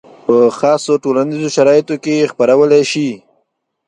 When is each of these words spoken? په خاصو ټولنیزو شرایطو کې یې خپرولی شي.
په 0.25 0.35
خاصو 0.57 0.93
ټولنیزو 1.03 1.49
شرایطو 1.55 1.95
کې 2.03 2.13
یې 2.19 2.29
خپرولی 2.31 2.83
شي. 2.91 3.09